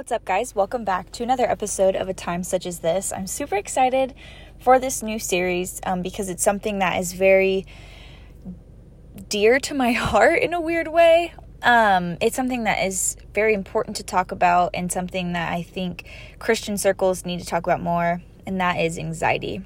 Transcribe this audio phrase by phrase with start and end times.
[0.00, 0.54] What's up, guys?
[0.54, 3.12] Welcome back to another episode of A Time Such as This.
[3.12, 4.14] I'm super excited
[4.58, 7.66] for this new series um, because it's something that is very
[9.28, 11.34] dear to my heart in a weird way.
[11.62, 16.08] Um, it's something that is very important to talk about and something that I think
[16.38, 19.62] Christian circles need to talk about more, and that is anxiety.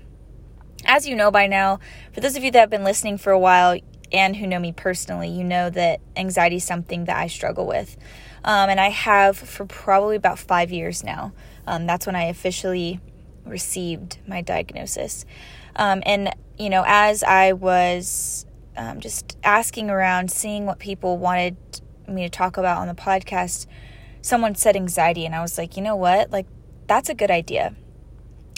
[0.85, 1.79] As you know by now,
[2.12, 3.79] for those of you that have been listening for a while
[4.11, 7.96] and who know me personally, you know that anxiety is something that I struggle with.
[8.45, 11.33] Um, and I have for probably about five years now.
[11.67, 13.01] Um, that's when I officially
[13.47, 15.25] received my diagnosis.
[15.77, 21.57] Um, and, you know, as I was um, just asking around, seeing what people wanted
[22.07, 23.66] me to talk about on the podcast,
[24.21, 26.30] someone said anxiety, and I was like, you know what?
[26.30, 26.47] Like,
[26.87, 27.74] that's a good idea.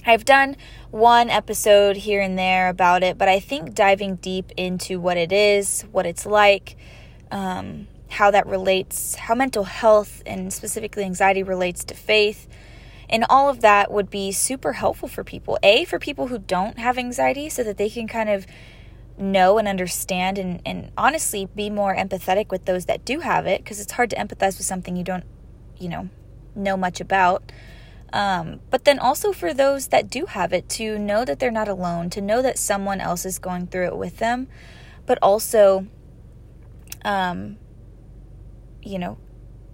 [0.05, 0.57] I've done
[0.91, 5.33] one episode here and there about it, but I think diving deep into what it
[5.33, 6.77] is, what it's like,
[7.33, 12.49] um, how that relates, how mental health and specifically anxiety relates to faith.
[13.09, 15.59] And all of that would be super helpful for people.
[15.63, 18.47] A, for people who don't have anxiety, so that they can kind of
[19.19, 23.63] know and understand and, and honestly be more empathetic with those that do have it,
[23.63, 25.25] because it's hard to empathize with something you don't,
[25.79, 26.09] you know,
[26.55, 27.51] know much about.
[28.13, 31.69] Um, but then also for those that do have it, to know that they're not
[31.69, 34.49] alone, to know that someone else is going through it with them,
[35.07, 35.87] but also
[37.05, 37.57] um,
[38.87, 39.19] you know,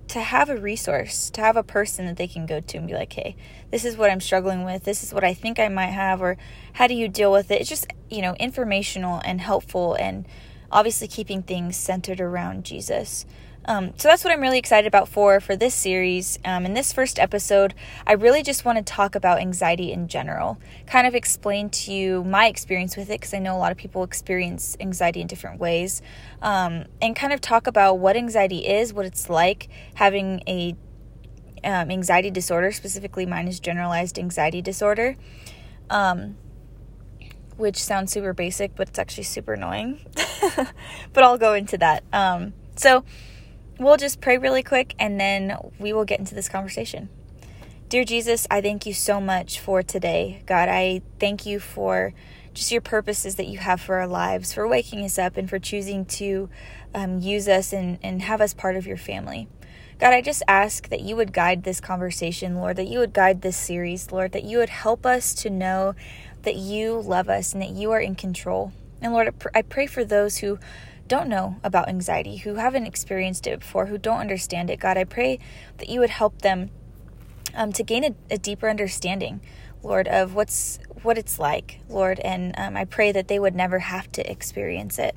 [0.08, 2.94] to have a resource, to have a person that they can go to and be
[2.94, 3.36] like, hey,
[3.70, 4.84] this is what I'm struggling with.
[4.84, 6.36] This is what I think I might have, or
[6.74, 7.60] how do you deal with it?
[7.60, 10.26] It's just, you know, informational and helpful, and
[10.70, 13.24] obviously keeping things centered around Jesus.
[13.64, 16.38] Um, so that's what I'm really excited about for for this series.
[16.44, 17.74] Um, in this first episode,
[18.06, 22.24] I really just want to talk about anxiety in general, kind of explain to you
[22.24, 25.60] my experience with it because I know a lot of people experience anxiety in different
[25.60, 26.02] ways,
[26.40, 30.74] um, and kind of talk about what anxiety is, what it's like having a
[31.64, 32.72] um, anxiety disorder.
[32.72, 35.16] Specifically, mine is generalized anxiety disorder.
[35.88, 36.36] Um,
[37.56, 40.00] which sounds super basic, but it's actually super annoying.
[41.12, 42.02] but I'll go into that.
[42.12, 43.04] Um, so,
[43.84, 47.08] we'll just pray really quick and then we will get into this conversation.
[47.88, 50.42] Dear Jesus, I thank you so much for today.
[50.46, 52.14] God, I thank you for
[52.54, 55.58] just your purposes that you have for our lives, for waking us up, and for
[55.58, 56.48] choosing to
[56.94, 59.48] um, use us and, and have us part of your family.
[59.98, 63.42] God, I just ask that you would guide this conversation, Lord, that you would guide
[63.42, 65.94] this series, Lord, that you would help us to know
[66.42, 68.72] that you love us and that you are in control.
[69.00, 70.58] And Lord, I pray for those who
[71.12, 75.04] don't know about anxiety, who haven't experienced it before, who don't understand it, God, I
[75.04, 75.38] pray
[75.76, 76.70] that you would help them
[77.54, 79.42] um, to gain a, a, deeper understanding,
[79.82, 83.80] Lord, of what's what it's like, Lord, and um, I pray that they would never
[83.80, 85.14] have to experience it.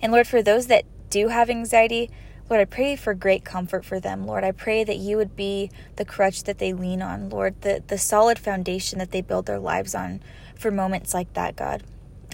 [0.00, 2.08] And Lord, for those that do have anxiety,
[2.48, 4.26] Lord, I pray for great comfort for them.
[4.26, 7.82] Lord, I pray that you would be the crutch that they lean on, Lord, the,
[7.86, 10.22] the solid foundation that they build their lives on
[10.54, 11.82] for moments like that, God.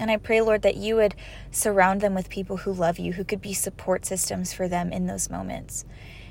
[0.02, 1.14] And I pray, Lord, that you would
[1.52, 5.06] surround them with people who love you, who could be support systems for them in
[5.06, 5.84] those moments.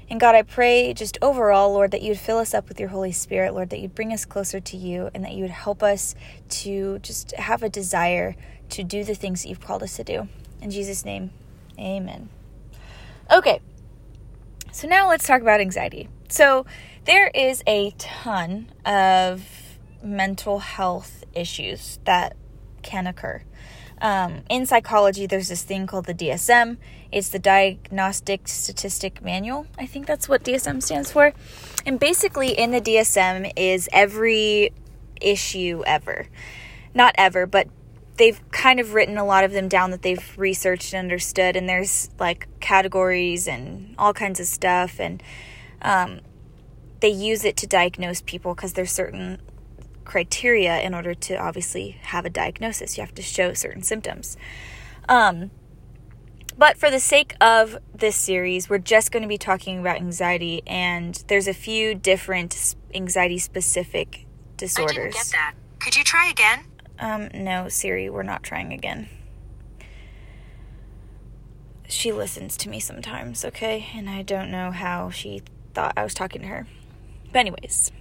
[0.10, 3.14] And God, I pray just overall, Lord, that you'd fill us up with your Holy
[3.14, 6.16] Spirit, Lord, that you'd bring us closer to you and that you would help us
[6.50, 8.36] to just have a desire
[8.72, 10.28] to do the things that you've called us to do.
[10.62, 11.32] In Jesus' name,
[11.80, 12.28] amen.
[13.32, 13.62] Okay,
[14.74, 16.10] so now let's talk about anxiety.
[16.28, 16.66] So
[17.06, 19.46] there is a ton of
[20.04, 22.36] mental health issues that
[22.82, 23.44] can occur.
[24.02, 26.78] Um, in psychology, there's this thing called the DSM.
[27.12, 29.68] It's the Diagnostic Statistic Manual.
[29.78, 31.34] I think that's what DSM stands for.
[31.86, 34.74] And basically, in the DSM is every
[35.22, 36.28] issue ever.
[36.96, 37.68] Not ever, but
[38.18, 41.56] they've kind of written a lot of them down that they've researched and understood.
[41.56, 45.00] And there's like categories and all kinds of stuff.
[45.00, 45.22] And
[45.84, 46.22] um,
[47.02, 49.40] they use it to diagnose people because there's certain
[50.06, 52.98] criteria in order to obviously have a diagnosis.
[52.98, 54.38] You have to show certain symptoms.
[55.08, 55.52] Um,
[56.58, 60.62] but for the sake of this series, we're just going to be talking about anxiety,
[60.68, 64.28] and there's a few different anxiety specific
[64.58, 64.98] disorders.
[64.98, 65.54] I didn't get that.
[65.80, 66.66] Could you try again?
[67.00, 69.10] Um, no, Siri, we're not trying again.
[71.88, 73.88] She listens to me sometimes, okay?
[73.96, 75.42] And I don't know how she
[75.74, 76.68] thought I was talking to her.
[77.34, 77.92] But, anyways,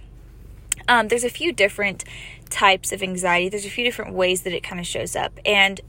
[0.87, 2.03] um, there's a few different
[2.49, 3.49] types of anxiety.
[3.49, 5.39] There's a few different ways that it kind of shows up.
[5.45, 5.81] And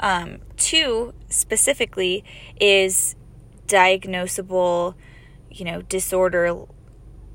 [0.00, 2.24] um, two specifically
[2.60, 3.14] is
[3.66, 4.94] diagnosable,
[5.50, 6.66] you know, disorder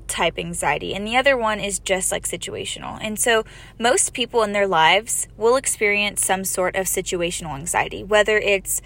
[0.08, 0.94] type anxiety.
[0.94, 2.98] And the other one is just like situational.
[3.00, 3.44] And so
[3.78, 8.80] most people in their lives will experience some sort of situational anxiety, whether it's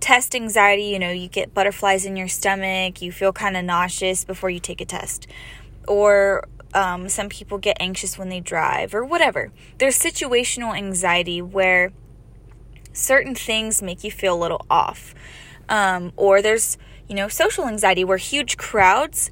[0.00, 4.24] test anxiety, you know, you get butterflies in your stomach, you feel kind of nauseous
[4.24, 5.26] before you take a test
[5.86, 9.52] or um, some people get anxious when they drive, or whatever.
[9.78, 11.92] There's situational anxiety where
[12.92, 15.14] certain things make you feel a little off.
[15.68, 16.78] Um, or there's,
[17.08, 19.30] you know, social anxiety where huge crowds,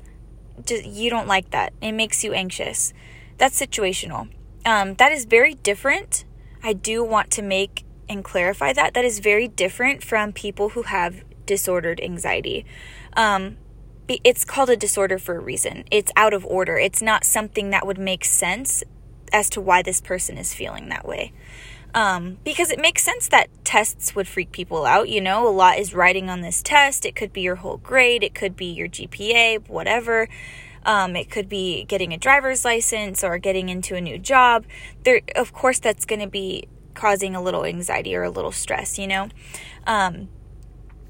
[0.67, 1.73] just, you don't like that.
[1.81, 2.93] It makes you anxious.
[3.39, 4.29] That's situational.
[4.67, 6.25] Um, that is very different.
[6.63, 8.95] I do want to make and clarify that.
[8.95, 12.65] That is very different from people who have disordered anxiety.
[13.17, 13.57] Um,
[14.09, 15.85] it's called a disorder for a reason.
[15.91, 16.77] It's out of order.
[16.77, 18.83] It's not something that would make sense
[19.33, 21.33] as to why this person is feeling that way.
[21.95, 25.09] Um, because it makes sense that tests would freak people out.
[25.09, 27.07] You know, a lot is riding on this test.
[27.07, 30.29] It could be your whole grade, it could be your GPA, whatever.
[30.85, 34.67] Um, it could be getting a driver's license or getting into a new job.
[35.05, 38.99] There, of course, that's going to be causing a little anxiety or a little stress.
[38.99, 39.29] You know.
[39.87, 40.29] Um,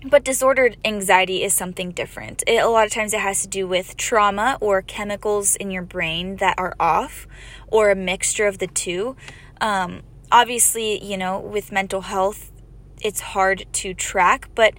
[0.04, 2.42] but disordered anxiety is something different.
[2.46, 5.82] It, a lot of times it has to do with trauma or chemicals in your
[5.82, 7.26] brain that are off
[7.68, 9.16] or a mixture of the two.
[9.60, 12.52] Um, obviously, you know, with mental health,
[13.00, 14.74] it's hard to track, but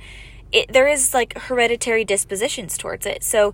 [0.52, 3.24] it, there is like hereditary dispositions towards it.
[3.24, 3.54] So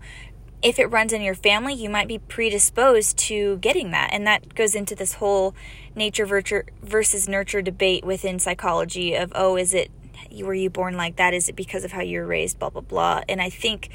[0.62, 4.12] if it runs in your family, you might be predisposed to getting that.
[4.13, 5.56] And that goes into this whole
[5.95, 6.25] nature
[6.83, 9.89] versus nurture debate within psychology of, oh, is it
[10.31, 11.33] were you born like that?
[11.33, 12.59] Is it because of how you were raised?
[12.59, 13.21] Blah, blah, blah.
[13.27, 13.89] And I think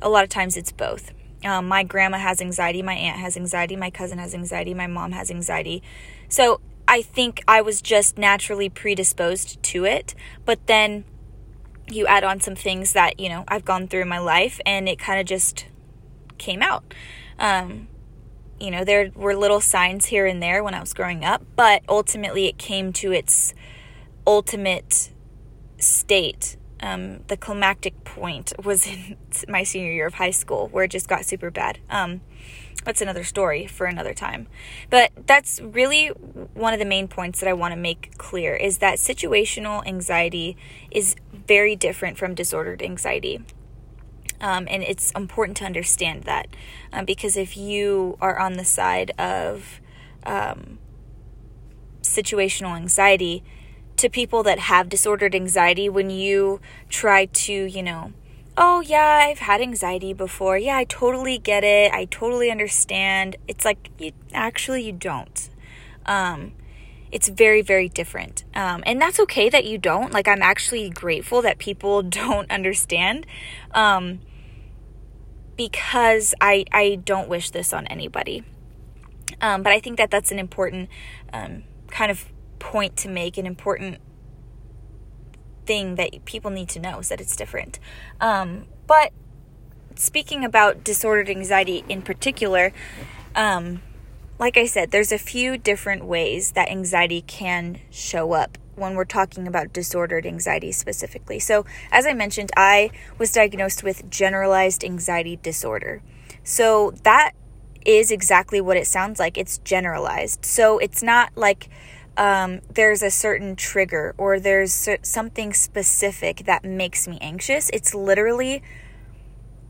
[0.00, 1.12] a lot of times it's both.
[1.44, 5.12] Um, my grandma has anxiety, my aunt has anxiety, my cousin has anxiety, my mom
[5.12, 5.82] has anxiety.
[6.28, 10.14] So I think I was just naturally predisposed to it.
[10.44, 11.04] But then
[11.88, 14.88] you add on some things that, you know, I've gone through in my life and
[14.88, 15.66] it kind of just
[16.38, 16.94] came out.
[17.38, 17.88] Um,
[18.60, 21.82] you know, there were little signs here and there when I was growing up, but
[21.88, 23.54] ultimately it came to its
[24.26, 25.10] ultimate
[25.82, 29.16] state, um, the climactic point was in
[29.48, 31.78] my senior year of high school where it just got super bad.
[31.90, 32.20] Um,
[32.84, 34.48] that's another story for another time.
[34.90, 38.78] But that's really one of the main points that I want to make clear is
[38.78, 40.56] that situational anxiety
[40.90, 43.44] is very different from disordered anxiety.
[44.40, 46.48] Um, and it's important to understand that
[46.92, 49.80] um, because if you are on the side of
[50.24, 50.78] um,
[52.02, 53.44] situational anxiety,
[54.02, 58.12] to people that have disordered anxiety when you try to, you know,
[58.56, 60.58] oh yeah, I've had anxiety before.
[60.58, 61.92] Yeah, I totally get it.
[61.92, 63.36] I totally understand.
[63.46, 65.48] It's like you actually you don't.
[66.04, 66.52] Um
[67.12, 68.42] it's very very different.
[68.56, 70.12] Um and that's okay that you don't.
[70.12, 73.24] Like I'm actually grateful that people don't understand.
[73.70, 74.18] Um
[75.56, 78.42] because I I don't wish this on anybody.
[79.40, 80.90] Um but I think that that's an important
[81.32, 82.31] um kind of
[82.62, 83.98] point to make, an important
[85.66, 87.80] thing that people need to know is that it's different.
[88.20, 89.12] Um, but
[89.96, 92.72] speaking about disordered anxiety in particular,
[93.34, 93.82] um,
[94.38, 99.04] like I said, there's a few different ways that anxiety can show up when we're
[99.04, 101.38] talking about disordered anxiety specifically.
[101.38, 106.00] So, as I mentioned, I was diagnosed with generalized anxiety disorder.
[106.42, 107.32] So, that
[107.84, 109.36] is exactly what it sounds like.
[109.36, 110.44] It's generalized.
[110.44, 111.68] So, it's not like
[112.16, 117.70] um, there's a certain trigger or there's something specific that makes me anxious.
[117.72, 118.62] It's literally,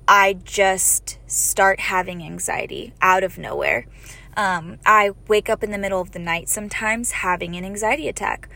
[0.09, 3.87] I just start having anxiety out of nowhere.
[4.37, 8.49] Um, I wake up in the middle of the night sometimes having an anxiety attack.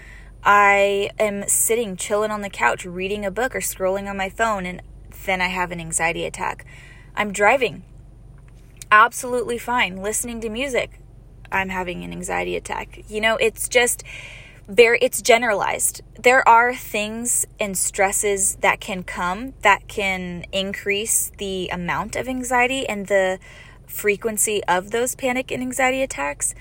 [0.43, 4.65] I am sitting, chilling on the couch, reading a book or scrolling on my phone,
[4.65, 4.81] and
[5.25, 6.65] then I have an anxiety attack.
[7.17, 7.83] I'm driving,
[8.91, 11.01] absolutely fine, listening to music,
[11.57, 13.03] I'm having an anxiety attack.
[13.09, 14.03] You know, it's just
[14.69, 16.03] very it's generalized.
[16.21, 22.89] There are things and stresses that can come that can increase the amount of anxiety
[22.89, 23.39] and the
[23.87, 26.55] frequency of those panic and anxiety attacks.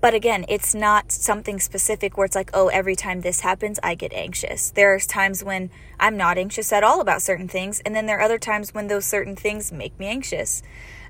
[0.00, 3.94] But again, it's not something specific where it's like, oh, every time this happens, I
[3.94, 4.70] get anxious.
[4.70, 8.18] There are times when I'm not anxious at all about certain things, and then there
[8.18, 10.62] are other times when those certain things make me anxious.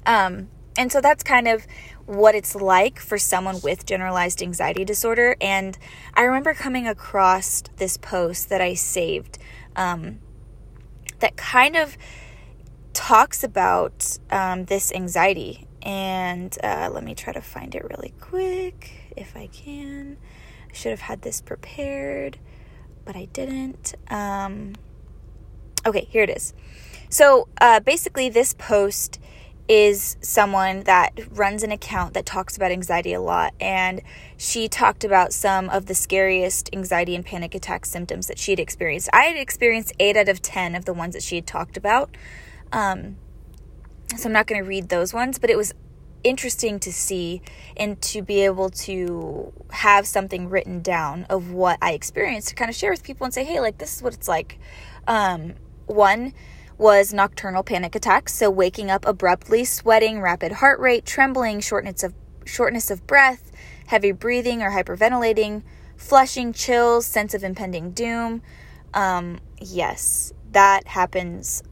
[0.06, 1.66] Um, and so that's kind of
[2.06, 5.36] what it's like for someone with generalized anxiety disorder.
[5.40, 5.78] And
[6.14, 9.38] I remember coming across this post that I saved
[9.76, 10.18] um,
[11.20, 11.96] that kind of
[12.92, 15.66] talks about um, this anxiety.
[15.82, 20.16] And uh, let me try to find it really quick if I can.
[20.70, 22.38] I should have had this prepared,
[23.04, 23.94] but I didn't.
[24.08, 24.74] Um,
[25.86, 26.52] okay, here it is.
[27.10, 29.20] So uh, basically, this post
[29.68, 33.54] is someone that runs an account that talks about anxiety a lot.
[33.60, 34.02] And
[34.36, 38.60] she talked about some of the scariest anxiety and panic attack symptoms that she had
[38.60, 39.08] experienced.
[39.12, 42.14] I had experienced eight out of 10 of the ones that she had talked about.
[42.72, 43.16] Um,
[44.16, 45.72] so I'm not going to read those ones, but it was
[46.24, 47.42] interesting to see
[47.76, 52.68] and to be able to have something written down of what I experienced to kind
[52.68, 54.58] of share with people and say, hey, like this is what it's like.
[55.06, 55.54] Um,
[55.86, 56.32] one
[56.76, 62.14] was nocturnal panic attacks, so waking up abruptly, sweating, rapid heart rate, trembling, shortness of
[62.44, 63.52] shortness of breath,
[63.86, 65.62] heavy breathing or hyperventilating,
[65.96, 68.42] flushing, chills, sense of impending doom.
[68.92, 71.62] Um, yes, that happens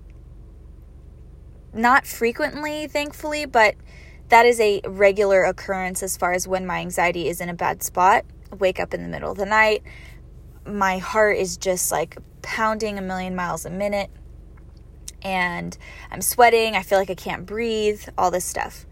[1.75, 3.75] not frequently, thankfully, but
[4.29, 7.83] that is a regular occurrence as far as when my anxiety is in a bad
[7.83, 8.25] spot.
[8.59, 9.83] Wake up in the middle of the night.
[10.67, 14.11] My heart is just like pounding a million miles a minute.
[15.23, 15.77] And
[16.11, 16.77] I'm sweating.
[16.77, 18.87] I feel like I can't breathe, all this stuff.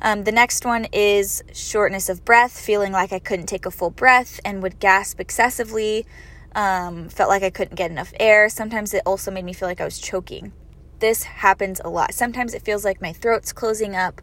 [0.00, 3.90] Um, the next one is shortness of breath, feeling like I couldn't take a full
[3.90, 6.06] breath and would gasp excessively.
[6.54, 8.48] Um, felt like I couldn't get enough air.
[8.48, 10.52] Sometimes it also made me feel like I was choking
[10.98, 12.14] this happens a lot.
[12.14, 14.20] Sometimes it feels like my throat's closing up.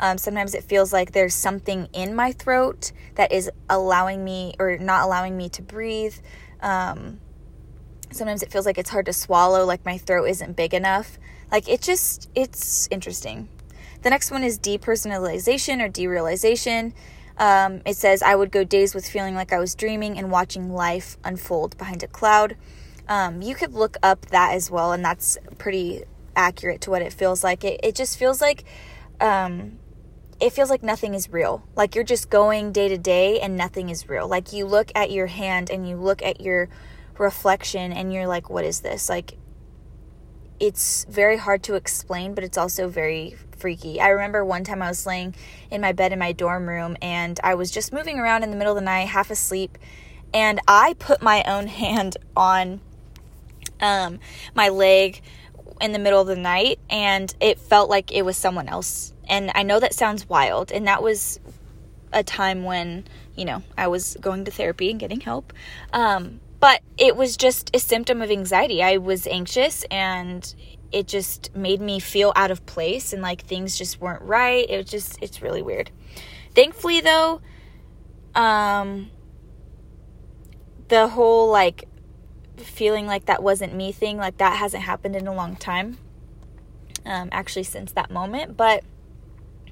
[0.00, 4.78] Um, sometimes it feels like there's something in my throat that is allowing me or
[4.78, 6.14] not allowing me to breathe.
[6.60, 7.20] Um,
[8.12, 11.18] sometimes it feels like it's hard to swallow, like my throat isn't big enough.
[11.50, 13.48] Like it just, it's interesting.
[14.02, 16.92] The next one is depersonalization or derealization.
[17.38, 20.72] Um, it says, I would go days with feeling like I was dreaming and watching
[20.72, 22.56] life unfold behind a cloud.
[23.08, 26.04] Um, you could look up that as well, and that's pretty
[26.36, 27.64] accurate to what it feels like.
[27.64, 28.64] It, it just feels like
[29.20, 29.78] um,
[30.40, 31.62] it feels like nothing is real.
[31.76, 34.26] Like you're just going day to day and nothing is real.
[34.26, 36.68] Like you look at your hand and you look at your
[37.18, 39.08] reflection and you're like, what is this?
[39.08, 39.36] Like
[40.60, 44.00] it's very hard to explain, but it's also very freaky.
[44.00, 45.34] I remember one time I was laying
[45.70, 48.56] in my bed in my dorm room and I was just moving around in the
[48.56, 49.76] middle of the night, half asleep,
[50.32, 52.80] and I put my own hand on
[53.80, 54.20] um,
[54.54, 55.20] my leg
[55.80, 59.12] in the middle of the night and it felt like it was someone else.
[59.28, 60.70] And I know that sounds wild.
[60.70, 61.40] And that was
[62.12, 63.04] a time when,
[63.34, 65.52] you know, I was going to therapy and getting help.
[65.92, 68.84] Um, but it was just a symptom of anxiety.
[68.84, 70.54] I was anxious and
[70.92, 74.64] it just made me feel out of place and like things just weren't right.
[74.70, 75.90] It was just, it's really weird.
[76.54, 77.40] Thankfully, though,
[78.36, 79.10] um,
[80.86, 81.88] the whole like
[82.58, 85.98] feeling like that wasn't me thing, like that hasn't happened in a long time.
[87.04, 88.84] Um, actually, since that moment, but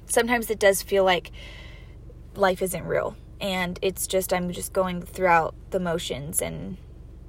[0.07, 1.31] sometimes it does feel like
[2.35, 6.77] life isn't real and it's just I'm just going throughout the motions and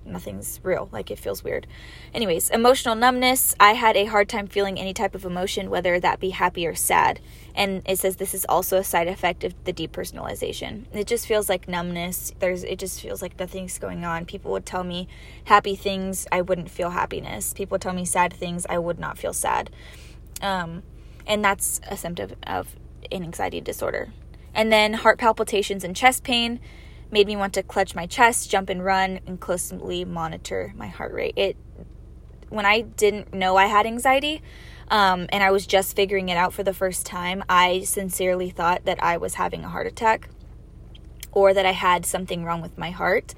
[0.05, 0.89] nothing's real.
[0.93, 1.67] Like it feels weird.
[2.13, 3.55] Anyways, emotional numbness.
[3.59, 6.75] I had a hard time feeling any type of emotion, whether that be happy or
[6.75, 7.21] sad.
[7.55, 10.85] And it says this is also a side effect of the depersonalization.
[10.93, 12.33] It just feels like numbness.
[12.39, 14.27] There's it just feels like nothing's going on.
[14.27, 15.09] People would tell me
[15.45, 17.55] happy things, I wouldn't feel happiness.
[17.55, 19.71] People would tell me sad things, I would not feel sad.
[20.41, 20.83] Um,
[21.27, 22.77] and that's a symptom of
[23.11, 24.13] an anxiety disorder.
[24.55, 26.61] And then heart palpitations and chest pain
[27.11, 31.13] made me want to clutch my chest, jump and run, and closely monitor my heart
[31.13, 31.35] rate.
[31.37, 31.57] It
[32.49, 34.43] when I didn't know I had anxiety,
[34.89, 38.85] um, and I was just figuring it out for the first time, I sincerely thought
[38.85, 40.29] that I was having a heart attack
[41.33, 43.35] or that I had something wrong with my heart.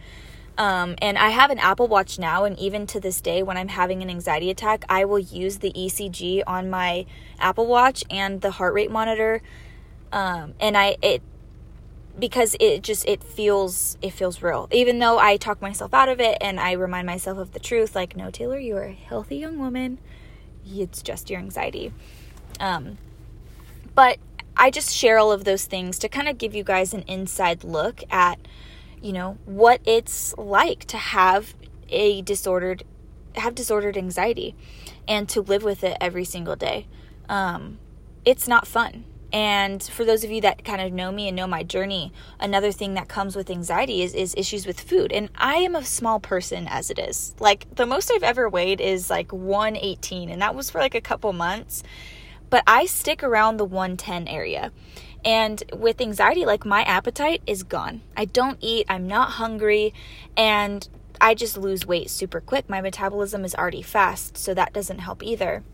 [0.58, 3.68] Um, and I have an Apple Watch now, and even to this day, when I'm
[3.68, 7.06] having an anxiety attack, I will use the ECG on my
[7.38, 9.42] Apple Watch and the heart rate monitor.
[10.14, 11.22] Um, and I it
[12.16, 14.68] because it just it feels it feels real.
[14.70, 17.96] Even though i talk myself out of it and i remind myself of the truth
[17.96, 19.98] like no taylor you are a healthy young woman.
[20.64, 21.92] It's just your anxiety.
[22.60, 22.96] Um
[23.96, 24.18] but
[24.56, 27.64] i just share all of those things to kind of give you guys an inside
[27.64, 28.38] look at
[29.02, 31.56] you know what it's like to have
[31.88, 32.84] a disordered
[33.34, 34.54] have disordered anxiety
[35.08, 36.86] and to live with it every single day.
[37.28, 37.78] Um
[38.24, 39.04] it's not fun
[39.34, 42.70] and for those of you that kind of know me and know my journey, another
[42.70, 45.10] thing that comes with anxiety is, is issues with food.
[45.10, 47.34] And I am a small person as it is.
[47.40, 51.00] Like the most I've ever weighed is like 118, and that was for like a
[51.00, 51.82] couple months.
[52.48, 54.70] But I stick around the 110 area.
[55.24, 58.02] And with anxiety, like my appetite is gone.
[58.16, 59.92] I don't eat, I'm not hungry,
[60.36, 60.88] and
[61.20, 62.70] I just lose weight super quick.
[62.70, 65.64] My metabolism is already fast, so that doesn't help either.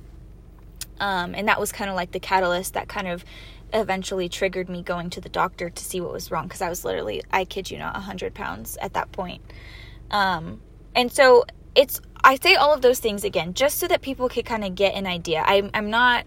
[1.00, 3.24] Um, and that was kind of like the catalyst that kind of
[3.72, 6.84] eventually triggered me going to the doctor to see what was wrong because I was
[6.84, 9.42] literally, I kid you not, 100 pounds at that point.
[10.10, 10.60] Um,
[10.94, 14.44] and so it's, I say all of those things again just so that people could
[14.44, 15.42] kind of get an idea.
[15.46, 16.26] I'm, I'm not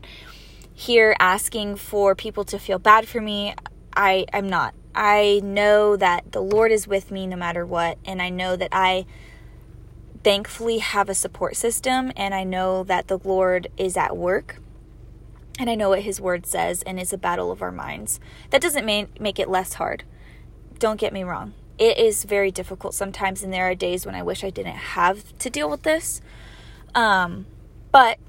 [0.74, 3.53] here asking for people to feel bad for me.
[3.96, 4.74] I, I'm not.
[4.96, 8.70] I know that the Lord is with me no matter what, and I know that
[8.72, 9.06] I
[10.24, 14.60] thankfully have a support system, and I know that the Lord is at work
[15.60, 18.19] And I know what his word says, and it's a battle of our minds.
[18.50, 20.03] That doesn't make, make it less hard.
[20.79, 21.53] Don't get me wrong.
[21.77, 25.38] It is very difficult sometimes, and there are days when I wish I didn't have
[25.39, 26.22] to deal with this.
[26.95, 27.45] Um,
[27.91, 28.19] but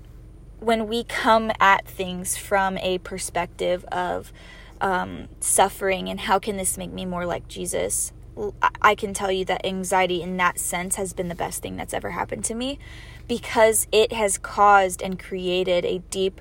[0.61, 4.33] when we come at things from a perspective of
[4.81, 8.13] um, suffering and how can this make me more like Jesus,
[8.83, 11.95] I can tell you that anxiety in that sense has been the best thing that's
[11.95, 12.79] ever happened to me
[13.29, 16.41] because it has caused and created a deep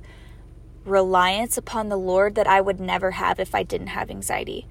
[0.85, 4.67] reliance upon the Lord that I would never have if I didn't have anxiety.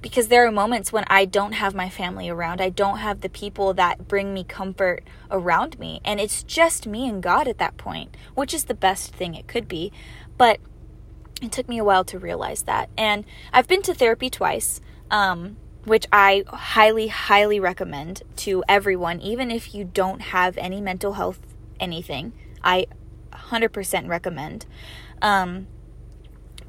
[0.00, 3.28] Because there are moments when I don't have my family around, I don't have the
[3.28, 7.76] people that bring me comfort around me, and it's just me and God at that
[7.76, 9.90] point, which is the best thing it could be.
[10.36, 10.60] But
[11.42, 12.90] it took me a while to realize that.
[12.96, 14.80] And I've been to therapy twice.
[15.10, 21.14] Um, which I highly, highly recommend to everyone, even if you don't have any mental
[21.14, 21.40] health
[21.80, 22.32] anything.
[22.62, 22.86] I
[23.32, 24.66] 100% recommend.
[25.22, 25.66] Um,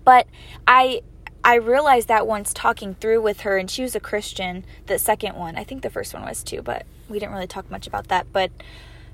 [0.03, 0.27] but
[0.67, 1.01] I
[1.43, 4.65] I realized that once talking through with her, and she was a Christian.
[4.87, 7.71] The second one, I think the first one was too, but we didn't really talk
[7.71, 8.27] much about that.
[8.33, 8.51] But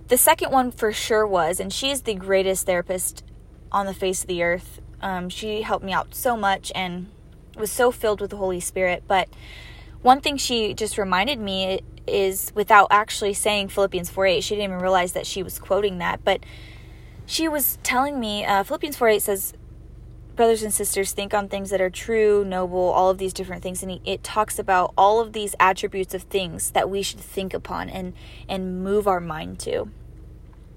[0.08, 3.24] the second one for sure was, and she is the greatest therapist
[3.72, 4.82] on the face of the earth.
[5.02, 7.08] Um, she helped me out so much and
[7.58, 9.04] was so filled with the Holy Spirit.
[9.08, 9.30] But
[10.02, 14.72] one thing she just reminded me is without actually saying Philippians 4 8, she didn't
[14.72, 16.42] even realize that she was quoting that, but
[17.26, 19.54] she was telling me uh, Philippians 4 8 says,
[20.36, 23.82] Brothers and sisters, think on things that are true, noble, all of these different things.
[23.82, 27.90] And it talks about all of these attributes of things that we should think upon
[27.90, 28.14] and,
[28.50, 29.90] and move our mind to.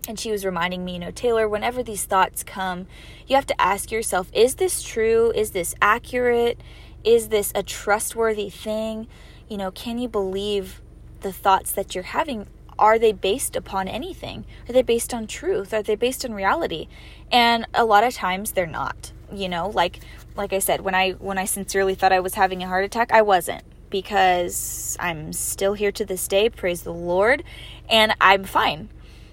[0.06, 2.86] And she was reminding me, you know, Taylor, whenever these thoughts come,
[3.26, 5.32] you have to ask yourself, is this true?
[5.34, 6.60] Is this accurate?
[7.02, 9.08] Is this a trustworthy thing?
[9.48, 10.80] You know, can you believe
[11.20, 12.46] the thoughts that you're having
[12.78, 14.44] are they based upon anything?
[14.68, 15.74] Are they based on truth?
[15.74, 16.88] Are they based on reality?
[17.30, 19.12] And a lot of times they're not.
[19.32, 20.00] You know, like
[20.36, 23.12] like I said, when I when I sincerely thought I was having a heart attack,
[23.12, 27.42] I wasn't because I'm still here to this day, praise the Lord,
[27.88, 28.88] and I'm fine.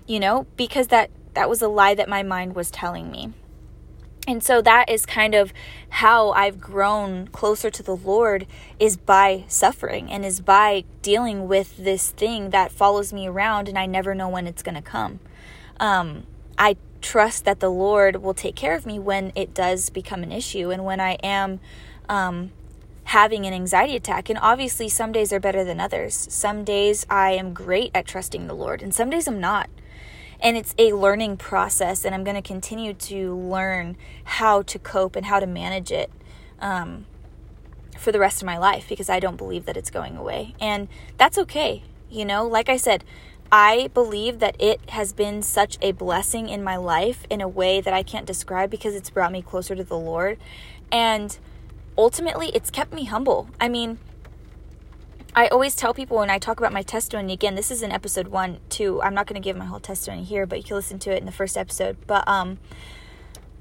[0.08, 3.34] You know, because that that was a lie that my mind was telling me.
[4.28, 5.54] And so that is kind of
[5.90, 8.48] how I've grown closer to the Lord
[8.80, 13.78] is by suffering and is by dealing with this thing that follows me around and
[13.78, 15.20] I never know when it's going to come.
[15.80, 16.26] Um,
[16.58, 20.32] I trust that the Lord will take care of me when it does become an
[20.32, 21.60] issue and when I am
[22.10, 22.52] um,
[23.06, 24.30] having an anxiety attack.
[24.30, 26.16] And obviously, some days are better than others.
[26.32, 29.70] Some days I am great at trusting the Lord, and some days I'm not
[30.40, 35.16] and it's a learning process and i'm going to continue to learn how to cope
[35.16, 36.12] and how to manage it
[36.60, 37.06] um,
[37.98, 40.56] for the rest of my life because i don't believe that it's going away.
[40.60, 42.48] And that's okay you know?
[42.48, 43.04] Like i said
[43.52, 47.80] i believe that it has been such a blessing in my life in a way
[47.80, 50.38] that i can't describe because it's brought me closer to the lord.
[50.92, 51.38] And
[51.98, 53.50] ultimately it's kept me humble.
[53.60, 54.00] I mean
[55.38, 58.30] I always tell people when I talk about my testimony, again, this is in episode
[58.30, 59.02] one, too.
[59.02, 61.20] I'm not going to give my whole testimony here, but you can listen to it
[61.20, 61.98] in the first episode.
[62.08, 62.58] But, um,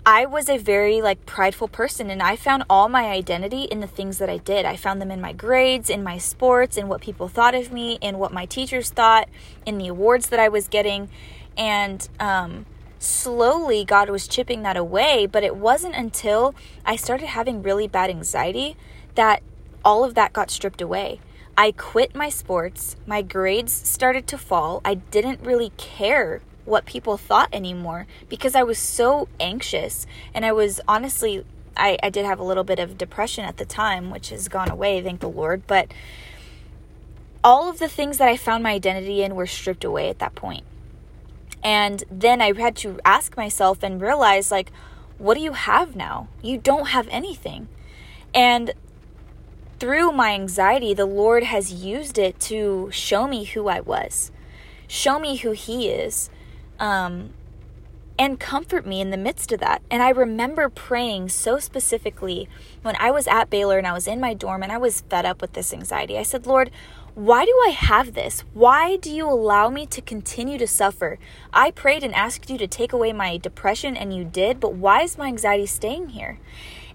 [0.06, 3.87] I was a very like prideful person and I found all my identity in the
[3.87, 4.66] things that I did.
[4.66, 7.98] I found them in my grades, in my sports, in what people thought of me,
[8.02, 9.28] in what my teachers thought,
[9.64, 11.08] in the awards that I was getting.
[11.56, 12.66] And um,
[12.98, 18.10] slowly God was chipping that away, but it wasn't until I started having really bad
[18.10, 18.76] anxiety
[19.14, 19.42] that
[19.84, 21.18] all of that got stripped away.
[21.57, 22.97] I quit my sports.
[23.07, 24.81] My grades started to fall.
[24.85, 30.07] I didn't really care what people thought anymore because I was so anxious.
[30.33, 31.45] And I was honestly,
[31.77, 34.71] I, I did have a little bit of depression at the time, which has gone
[34.71, 35.67] away, thank the Lord.
[35.67, 35.93] But
[37.43, 40.35] all of the things that I found my identity in were stripped away at that
[40.35, 40.64] point.
[41.62, 44.73] And then I had to ask myself and realize, like,
[45.19, 46.29] what do you have now?
[46.43, 47.69] You don't have anything.
[48.35, 48.73] And
[49.85, 54.33] through my anxiety, the Lord has used it to show me who I was,
[54.88, 56.31] show me who He is,
[56.81, 57.35] um,
[58.18, 59.83] and comfort me in the midst of that.
[59.90, 62.49] And I remember praying so specifically
[62.81, 65.27] when I was at Baylor and I was in my dorm and I was fed
[65.27, 66.16] up with this anxiety.
[66.16, 66.70] I said, Lord,
[67.14, 68.40] why do I have this?
[68.55, 71.18] Why do you allow me to continue to suffer?
[71.53, 75.03] I prayed and asked you to take away my depression, and you did, but why
[75.03, 76.38] is my anxiety staying here?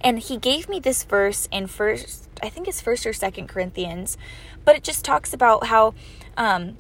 [0.02, 4.18] And he gave me this verse in first I think it's first or second Corinthians,
[4.66, 5.94] but it just talks about how
[6.38, 6.78] um,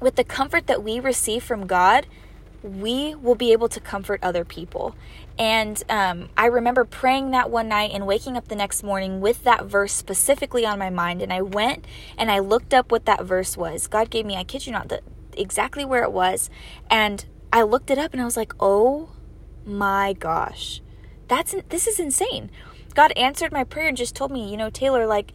[0.00, 2.06] with the comfort that we receive from God,
[2.62, 4.94] we will be able to comfort other people.
[5.38, 9.44] And um, I remember praying that one night and waking up the next morning with
[9.44, 11.22] that verse specifically on my mind.
[11.22, 11.84] And I went
[12.16, 13.86] and I looked up what that verse was.
[13.86, 15.00] God gave me, I kid you not, the,
[15.36, 16.50] exactly where it was.
[16.90, 19.10] And I looked it up and I was like, oh
[19.64, 20.80] my gosh,
[21.28, 22.50] that's this is insane.
[22.94, 25.32] God answered my prayer and just told me, you know, Taylor, like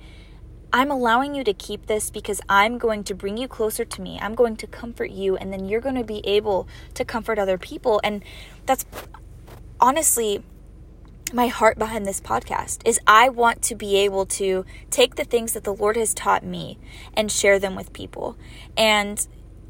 [0.74, 4.18] I'm allowing you to keep this because I'm going to bring you closer to me.
[4.22, 7.58] I'm going to comfort you, and then you're going to be able to comfort other
[7.58, 8.00] people.
[8.04, 8.24] And
[8.66, 8.86] that's
[9.80, 10.44] honestly
[11.34, 15.54] my heart behind this podcast is I want to be able to take the things
[15.54, 16.78] that the Lord has taught me
[17.14, 18.38] and share them with people.
[18.78, 19.26] And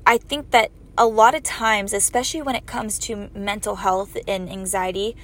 [0.06, 4.50] I think that a lot of times, especially when it comes to mental health and
[4.50, 5.16] anxiety,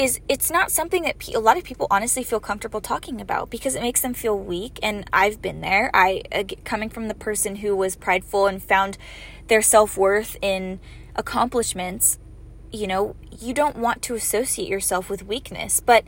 [0.00, 3.74] is it's not something that a lot of people honestly feel comfortable talking about because
[3.74, 5.90] it makes them feel weak and I've been there.
[5.92, 8.96] I uh, coming from the person who was prideful and found
[9.48, 10.80] their self-worth in
[11.16, 12.18] accomplishments,
[12.72, 16.04] you know, you don't want to associate yourself with weakness, but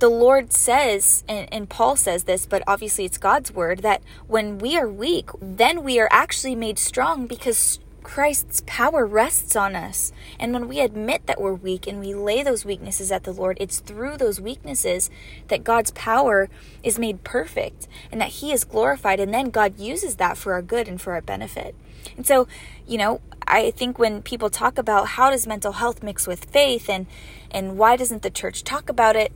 [0.00, 4.58] the Lord says, and, and, Paul says this, but obviously it's God's word, that when
[4.58, 10.12] we are weak, then we are actually made strong because Christ's power rests on us.
[10.38, 13.56] And when we admit that we're weak and we lay those weaknesses at the Lord,
[13.60, 15.10] it's through those weaknesses
[15.48, 16.48] that God's power
[16.82, 19.20] is made perfect and that He is glorified.
[19.20, 21.74] And then God uses that for our good and for our benefit.
[22.16, 22.48] And so,
[22.86, 26.88] you know, I think when people talk about how does mental health mix with faith
[26.88, 27.06] and
[27.50, 29.32] and why doesn't the church talk about it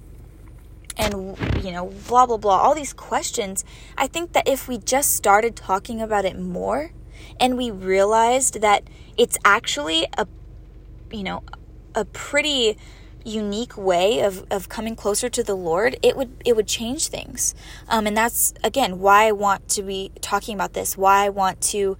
[0.96, 3.64] and you know blah blah blah all these questions
[3.98, 6.90] i think that if we just started talking about it more
[7.41, 8.85] and we realized that
[9.17, 10.27] it's actually a
[11.11, 11.43] you know
[11.95, 12.77] a pretty
[13.27, 17.55] unique way of, of coming closer to the Lord, it would it would change things.
[17.89, 20.97] Um, and that's again why I want to be talking about this.
[20.97, 21.97] Why I want to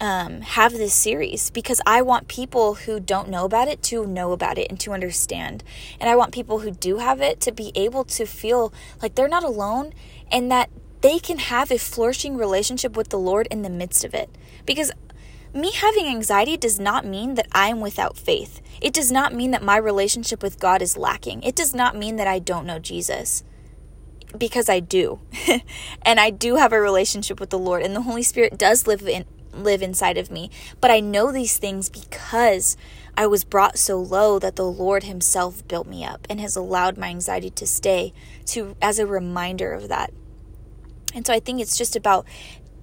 [0.00, 4.32] um, have this series because I want people who don't know about it to know
[4.32, 5.62] about it and to understand.
[6.00, 9.28] And I want people who do have it to be able to feel like they're
[9.28, 9.92] not alone
[10.30, 14.14] and that they can have a flourishing relationship with the Lord in the midst of
[14.14, 14.28] it.
[14.66, 14.92] Because
[15.54, 18.60] me having anxiety does not mean that I am without faith.
[18.82, 21.42] It does not mean that my relationship with God is lacking.
[21.42, 23.42] It does not mean that I don't know Jesus.
[24.36, 25.20] Because I do.
[26.02, 29.02] and I do have a relationship with the Lord and the Holy Spirit does live
[29.08, 29.24] in
[29.54, 30.50] live inside of me.
[30.82, 32.76] But I know these things because
[33.16, 36.98] I was brought so low that the Lord himself built me up and has allowed
[36.98, 38.12] my anxiety to stay
[38.46, 40.12] to as a reminder of that.
[41.14, 42.26] And so I think it's just about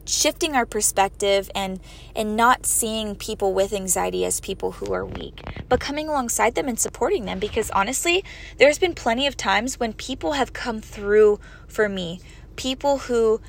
[0.05, 1.79] shifting our perspective and
[2.15, 6.67] and not seeing people with anxiety as people who are weak but coming alongside them
[6.67, 8.23] and supporting them because honestly
[8.57, 12.19] there's been plenty of times when people have come through for me
[12.55, 13.39] people who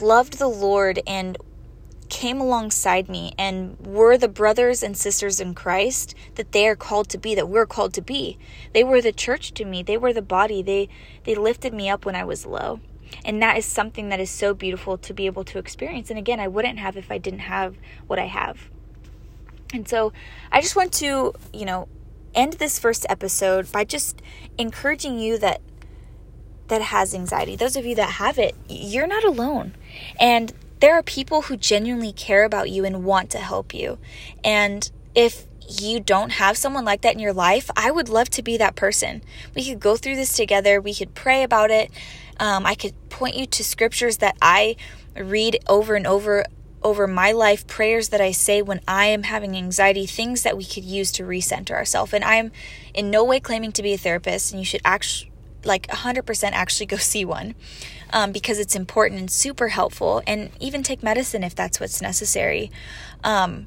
[0.00, 1.38] loved the lord and
[2.08, 7.08] came alongside me and were the brothers and sisters in Christ that they are called
[7.08, 8.38] to be that we're called to be.
[8.72, 9.82] They were the church to me.
[9.82, 10.62] They were the body.
[10.62, 10.88] They
[11.24, 12.78] they lifted me up when I was low.
[13.24, 16.10] And that is something that is so beautiful to be able to experience.
[16.10, 18.70] And again, I wouldn't have if I didn't have what I have.
[19.72, 20.12] And so,
[20.52, 21.88] I just want to, you know,
[22.34, 24.20] end this first episode by just
[24.58, 25.60] encouraging you that
[26.68, 27.56] that has anxiety.
[27.56, 29.74] Those of you that have it, you're not alone.
[30.18, 33.98] And there are people who genuinely care about you and want to help you.
[34.42, 38.42] And if you don't have someone like that in your life, I would love to
[38.42, 39.22] be that person.
[39.54, 41.90] We could go through this together, we could pray about it.
[42.40, 44.76] Um, I could point you to scriptures that I
[45.16, 46.44] read over and over
[46.82, 50.66] over my life, prayers that I say when I am having anxiety, things that we
[50.66, 52.12] could use to recenter ourselves.
[52.12, 52.52] And I'm
[52.92, 55.32] in no way claiming to be a therapist, and you should actually
[55.64, 57.54] like 100% actually go see one
[58.12, 62.70] um, because it's important and super helpful, and even take medicine if that's what's necessary.
[63.22, 63.66] Um,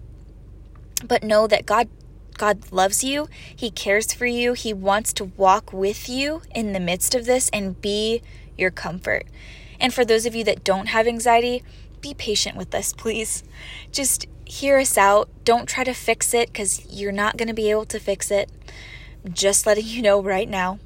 [1.06, 1.90] but know that God
[2.38, 3.28] God loves you.
[3.56, 4.54] He cares for you.
[4.54, 8.22] He wants to walk with you in the midst of this and be
[8.58, 9.26] your comfort.
[9.80, 11.64] And for those of you that don't have anxiety,
[12.02, 13.44] be patient with us, please.
[13.92, 15.30] Just hear us out.
[15.44, 18.50] Don't try to fix it because you're not going to be able to fix it.
[19.34, 20.80] just letting you know right now.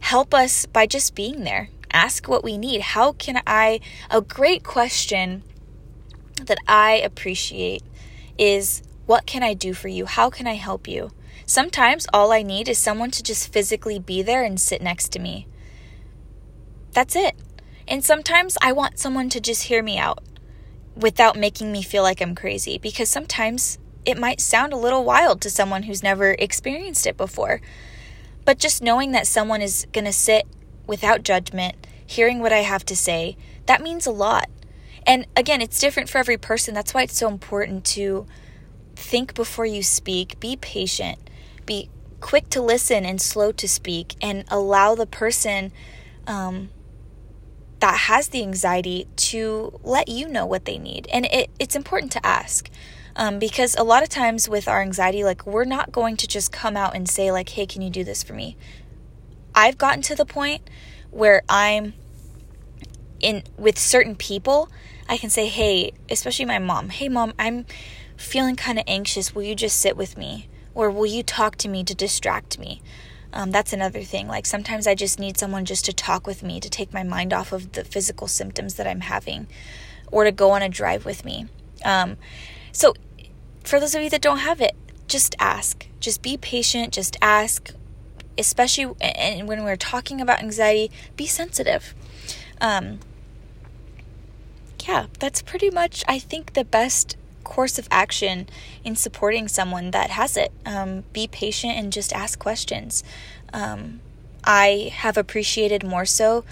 [0.00, 1.68] Help us by just being there.
[1.92, 2.80] Ask what we need.
[2.80, 3.80] How can I?
[4.10, 5.42] A great question
[6.42, 7.82] that I appreciate
[8.38, 10.06] is what can I do for you?
[10.06, 11.10] How can I help you?
[11.44, 15.18] Sometimes all I need is someone to just physically be there and sit next to
[15.18, 15.46] me.
[16.92, 17.36] That's it.
[17.86, 20.22] And sometimes I want someone to just hear me out
[20.94, 25.40] without making me feel like I'm crazy because sometimes it might sound a little wild
[25.42, 27.60] to someone who's never experienced it before.
[28.44, 30.46] But just knowing that someone is going to sit
[30.86, 34.48] without judgment, hearing what I have to say, that means a lot.
[35.06, 36.74] And again, it's different for every person.
[36.74, 38.26] That's why it's so important to
[38.96, 41.18] think before you speak, be patient,
[41.66, 41.88] be
[42.20, 45.72] quick to listen and slow to speak, and allow the person
[46.26, 46.70] um,
[47.80, 51.08] that has the anxiety to let you know what they need.
[51.12, 52.70] And it, it's important to ask.
[53.16, 56.52] Um, because a lot of times with our anxiety, like we're not going to just
[56.52, 58.56] come out and say, like, hey, can you do this for me?
[59.54, 60.62] I've gotten to the point
[61.10, 61.94] where I'm
[63.20, 64.70] in with certain people,
[65.08, 66.88] I can say, "Hey, especially my mom.
[66.88, 67.66] Hey mom, I'm
[68.16, 69.34] feeling kind of anxious.
[69.34, 72.80] Will you just sit with me or will you talk to me to distract me?"
[73.32, 74.26] Um, that's another thing.
[74.26, 77.32] Like sometimes I just need someone just to talk with me to take my mind
[77.32, 79.46] off of the physical symptoms that I'm having
[80.10, 81.46] or to go on a drive with me.
[81.84, 82.16] Um,
[82.72, 82.94] so,
[83.64, 84.74] for those of you that don't have it,
[85.06, 85.86] just ask.
[86.00, 86.92] Just be patient.
[86.92, 87.72] Just ask.
[88.38, 91.94] Especially and when we're talking about anxiety, be sensitive.
[92.60, 93.00] Um,
[94.86, 98.48] yeah, that's pretty much, I think, the best course of action
[98.84, 100.52] in supporting someone that has it.
[100.66, 103.02] Um, be patient and just ask questions.
[103.52, 104.00] Um,
[104.44, 106.44] I have appreciated more so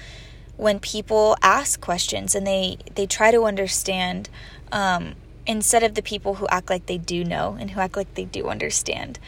[0.57, 4.29] when people ask questions and they they try to understand
[4.73, 5.15] um,
[5.47, 8.25] instead of the people who act like they do know and who act like they
[8.25, 9.19] do understand.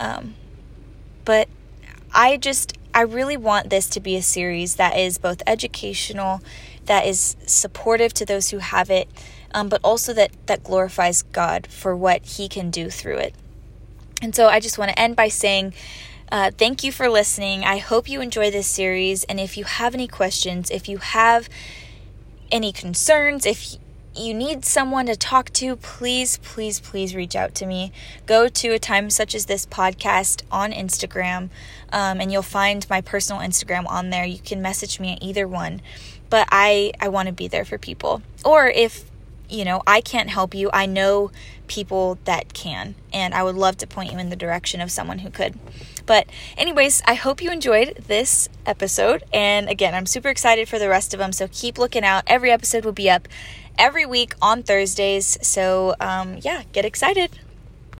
[0.00, 0.34] Um,
[1.24, 1.48] but
[2.12, 6.40] I just, I really want this to be a series that is both educational,
[6.88, 9.08] that is supportive to those who have it,
[9.54, 13.34] um, but also that, that glorifies God for what He can do through it.
[14.20, 15.74] And so I just want to end by saying,
[16.30, 17.64] uh, thank you for listening.
[17.64, 19.24] I hope you enjoy this series.
[19.24, 21.48] And if you have any questions, if you have
[22.50, 23.76] any concerns, if
[24.18, 27.92] you need someone to talk to, please, please, please reach out to me.
[28.26, 31.50] Go to a time such as this podcast on Instagram,
[31.92, 34.24] um, and you'll find my personal Instagram on there.
[34.24, 35.80] You can message me at either one,
[36.30, 38.22] but I I want to be there for people.
[38.44, 39.04] Or if
[39.48, 41.30] you know I can't help you, I know
[41.68, 45.20] people that can, and I would love to point you in the direction of someone
[45.20, 45.58] who could.
[46.06, 49.24] But, anyways, I hope you enjoyed this episode.
[49.32, 51.32] And again, I'm super excited for the rest of them.
[51.32, 52.24] So keep looking out.
[52.26, 53.28] Every episode will be up
[53.76, 55.36] every week on Thursdays.
[55.42, 57.38] So, um, yeah, get excited.